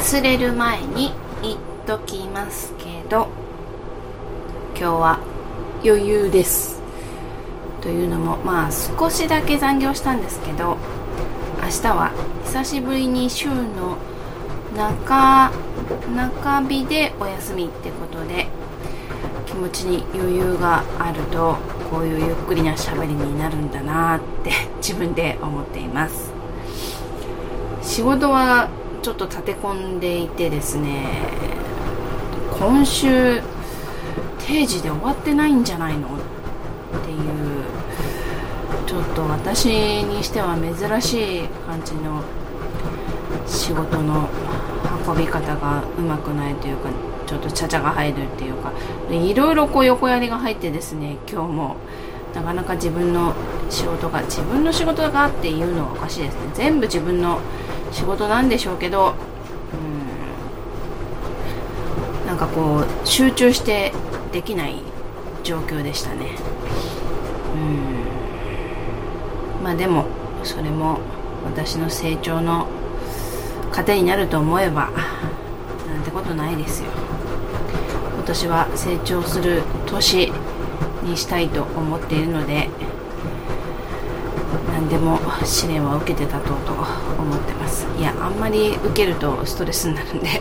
[0.00, 1.12] 忘れる前に
[1.42, 3.28] 言っときますけど
[4.74, 5.18] 今日は
[5.84, 6.80] 余裕です。
[7.82, 10.78] というのもまあ少しだけ残業したんですけど
[11.62, 12.12] 明日は
[12.46, 13.98] 久しぶりに週の
[14.74, 15.52] 中
[16.16, 18.48] 中日でお休みってことで
[19.44, 21.58] 気持ちに余裕があると
[21.90, 26.32] こういうゆっくりな喋りになるんだなって自分で思っています。
[27.82, 28.70] 仕事は
[29.02, 31.06] ちょっと立て込んでいてですね
[32.58, 33.40] 今週
[34.46, 36.08] 定時で終わってないんじゃないの？
[36.08, 36.10] っ
[37.02, 37.64] ていう
[38.86, 39.66] ちょっと私
[40.04, 42.22] にしては珍しい感じの
[43.46, 44.28] 仕事の
[45.06, 46.90] 運び方がうまくないというか
[47.26, 48.72] ちょっとちゃちゃが入るっていうか
[49.10, 51.76] いろいろこう横やりが入ってですね今日も
[52.34, 53.34] なかなか自分の
[53.68, 56.40] 仕事が自分の仕事がっていうのはおかしいですね。
[56.54, 57.40] 全部自分の
[57.92, 59.14] 仕事なんでしょうけど
[62.22, 62.26] うん。
[62.26, 63.92] なんかこう集中して
[64.32, 64.82] できない
[65.42, 66.36] 状況でしたね。
[69.58, 69.64] うん。
[69.64, 70.06] まあでも
[70.44, 71.00] それも
[71.44, 72.66] 私の成長の
[73.72, 74.90] 糧になると思えば
[75.88, 76.90] なんてことないですよ。
[78.14, 80.32] 今年は成長する年
[81.02, 82.68] にしたいと思っているので
[84.72, 87.86] 何でも試練は受けて立とうと思ってます。
[87.98, 90.40] いやあんまり受けるとストレスになるんで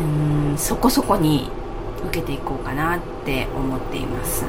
[0.00, 1.50] うんそこそこに
[2.08, 4.44] 受けていこうかなって思っています。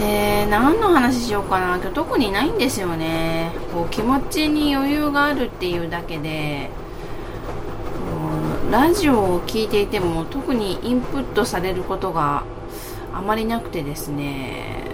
[0.00, 1.76] えー、何の話しようかな。
[1.76, 3.50] 今日特にないんですよね。
[3.74, 6.70] こう気持ちに余裕があるっていうだけで
[8.70, 12.44] ラジオを聴いていても特にインプットされることが
[13.14, 14.92] あまりなくてですね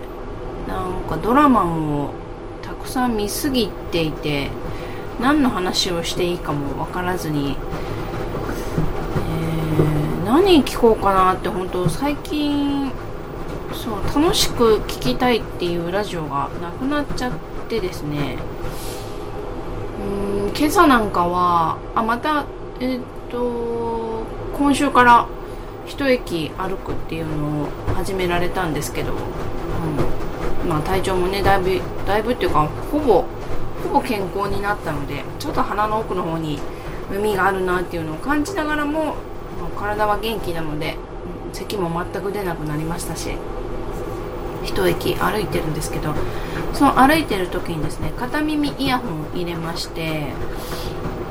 [0.69, 2.15] なんかドラマも
[2.63, 4.51] たくさん見すぎていて
[5.21, 7.57] 何の話をしていいかも分からずに、
[9.19, 12.93] えー、何聞こうかなって本当最近
[13.73, 17.33] そう楽しく聴きたいっていうラジオがなくなっちゃっ
[17.69, 18.39] てですね。
[20.01, 22.45] うん今朝なんかはあまた
[22.81, 23.01] えっ、
[23.31, 24.25] と
[24.57, 25.27] 今週から
[25.87, 33.25] 一駅歩くっていうのを始められたんですけど、うん、まあ体調もねだいぶだいぶっていうかほぼ
[33.83, 36.59] ほぼ健康になったのでちょっと鼻の奥の方に
[37.11, 39.13] 海があるなっていうのを感じながらも、ま
[39.75, 40.97] あ、体は元気なので、
[41.53, 43.37] 咳も全く出なくなりましたし
[44.65, 46.15] 一駅歩いてるんですけど
[46.73, 50.33] その歩いてる時にですね片耳イヤホンを入れまして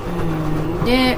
[0.04, 0.86] うん。
[0.86, 1.18] で、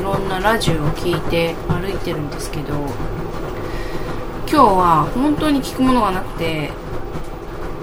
[0.00, 6.70] いろんなラジオを聴いて歩いてるんですけど今日は本当に聞くものがなくて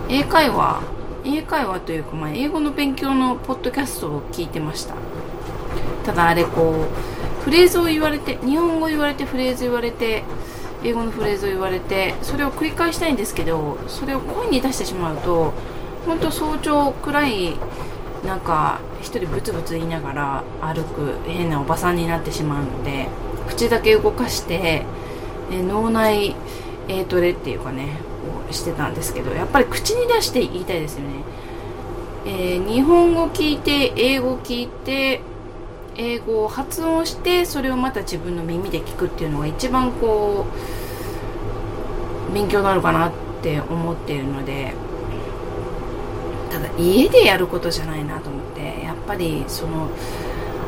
[0.10, 0.82] 英会話
[1.24, 4.96] 英会話というか、まあ、英語の勉強のポッドキャストを聞いてました。
[6.06, 10.24] ただあれこうフレーズを言われて日本語言われてフレーズ言われて
[10.84, 15.54] 英語のフレーズを言われてそれを繰り返したいんですけどそれを声に出してしまうと
[16.08, 17.56] 本当早朝暗い
[18.26, 23.08] なんか一人ブツブツ言いながら歩く変なおばさんになってしまうので
[23.48, 24.84] 口だけ動かして
[25.52, 26.36] え脳内
[26.88, 28.00] エトレっていうかね
[28.50, 31.24] をしてたんですけどやっぱり口に出して言いたいですよね、
[32.26, 35.22] えー、日本語聞いて英語聞いて
[35.96, 40.46] 英語を発音してそれをまた自分の耳で聞くっていうのが一番こ
[42.30, 43.12] う勉強なるかなっ
[43.42, 44.74] て思っているので
[46.58, 49.90] ただ家でやることじゃないなと思ってやっぱりその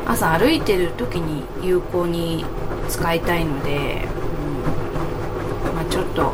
[0.06, 2.44] 朝歩いてる時に有効に
[2.88, 4.04] 使いたいので、
[5.66, 6.32] うん、まあ、ちょっと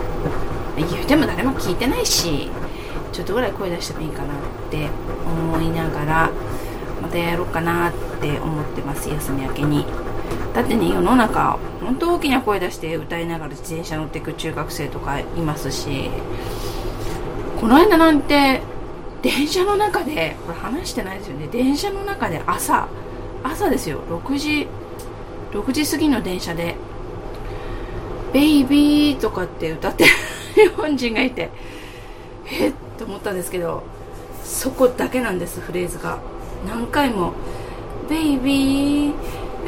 [0.76, 2.50] 言うても誰も聞いてないし
[3.12, 4.38] ちょっとぐらい声出してもいいかなっ
[4.70, 4.90] て
[5.24, 6.30] 思いながら
[7.00, 9.86] またやろうかなって思ってます休み明けに。
[10.54, 16.10] だってね世の中本当大きな声出して歌いながら自転車乗っていく中学生とかいますし
[17.60, 18.62] この間なんて
[19.26, 21.48] 電車の中でこれ話してないですよね。
[21.48, 22.86] 電車の中で朝
[23.42, 23.98] 朝ですよ。
[24.08, 24.68] 6時
[25.50, 26.76] 6時過ぎの電車で
[28.32, 30.10] 「ベイビー」とかって歌ってる
[30.54, 31.50] 日本人がいて
[32.52, 33.82] えっと思ったんですけど
[34.44, 36.20] そこだけなんですフレーズが。
[36.64, 37.32] 何回も
[38.08, 39.12] 「ベイビー」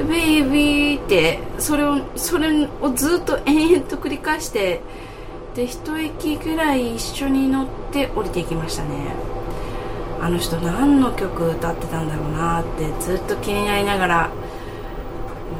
[0.09, 4.83] ベイビーってそれをそれをずっと延々と繰り返して
[5.57, 9.38] で一息ぐらい一緒に乗って降りていきましたね。
[10.29, 14.31] あの人何の曲歌ってたんだろうなってずっと気になりながら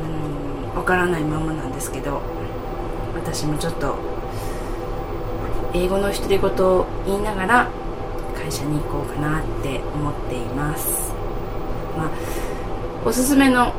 [0.05, 2.21] うんわからないままなんですけど
[3.15, 3.97] 私もちょっと
[5.73, 7.71] 英語の独り言を言いながら
[8.37, 11.15] 会社に行こうかなって思っています。
[11.97, 12.11] まあ
[13.07, 13.73] おすすめの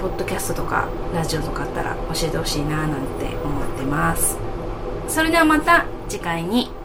[0.00, 4.36] ポッドキャストとかラジオとかあったら教えてほしいななんて思ってます。
[5.06, 6.76] それではまた次回に。